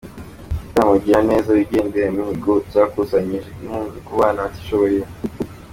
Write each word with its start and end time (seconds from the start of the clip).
Igitaramo 0.53 0.93
Gira 1.03 1.19
neza 1.31 1.49
wigendere 1.55 2.03
ya 2.05 2.15
Mihigo 2.17 2.53
cyakusanyije 2.69 3.49
inkunga 3.61 3.97
ku 4.07 4.13
bana 4.19 4.45
batishoboye 4.45 5.01